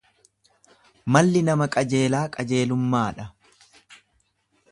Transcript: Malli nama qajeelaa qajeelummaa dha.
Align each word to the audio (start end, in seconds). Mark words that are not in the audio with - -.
Malli 1.15 1.43
nama 1.49 1.67
qajeelaa 1.75 2.23
qajeelummaa 2.37 3.05
dha. 3.21 3.29